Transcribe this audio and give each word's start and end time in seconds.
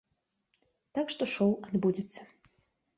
Так 0.97 1.13
што 1.17 1.23
шоў 1.37 1.51
адбудзецца. 1.71 2.21